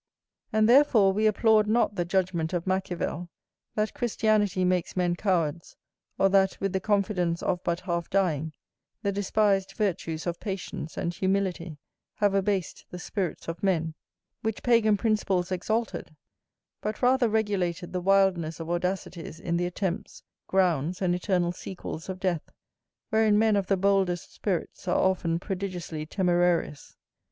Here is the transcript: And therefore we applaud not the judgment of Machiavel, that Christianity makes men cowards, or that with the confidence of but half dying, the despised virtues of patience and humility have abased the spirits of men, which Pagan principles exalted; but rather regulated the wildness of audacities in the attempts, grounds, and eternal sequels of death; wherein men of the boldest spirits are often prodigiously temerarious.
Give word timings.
And 0.51 0.67
therefore 0.67 1.13
we 1.13 1.27
applaud 1.27 1.67
not 1.67 1.93
the 1.93 2.05
judgment 2.05 2.53
of 2.53 2.65
Machiavel, 2.65 3.29
that 3.75 3.93
Christianity 3.93 4.65
makes 4.65 4.95
men 4.97 5.15
cowards, 5.15 5.77
or 6.17 6.27
that 6.29 6.59
with 6.59 6.73
the 6.73 6.79
confidence 6.79 7.43
of 7.43 7.63
but 7.63 7.81
half 7.81 8.09
dying, 8.09 8.51
the 9.03 9.11
despised 9.11 9.73
virtues 9.73 10.25
of 10.25 10.39
patience 10.39 10.97
and 10.97 11.13
humility 11.13 11.77
have 12.15 12.33
abased 12.33 12.83
the 12.89 12.97
spirits 12.97 13.47
of 13.47 13.61
men, 13.61 13.93
which 14.41 14.63
Pagan 14.63 14.97
principles 14.97 15.51
exalted; 15.51 16.15
but 16.81 17.03
rather 17.03 17.29
regulated 17.29 17.93
the 17.93 18.01
wildness 18.01 18.59
of 18.59 18.71
audacities 18.71 19.39
in 19.39 19.55
the 19.57 19.67
attempts, 19.67 20.23
grounds, 20.47 20.99
and 20.99 21.13
eternal 21.13 21.51
sequels 21.51 22.09
of 22.09 22.19
death; 22.19 22.49
wherein 23.11 23.37
men 23.37 23.55
of 23.55 23.67
the 23.67 23.77
boldest 23.77 24.33
spirits 24.33 24.87
are 24.87 24.97
often 24.99 25.37
prodigiously 25.37 26.07
temerarious. 26.07 26.97